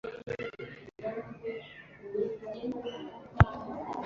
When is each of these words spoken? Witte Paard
Witte 2.53 2.93
Paard 3.37 3.95